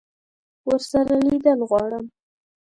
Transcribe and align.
ورسره 0.67 1.15
لیدل 1.25 1.59
غواړم. 1.69 2.05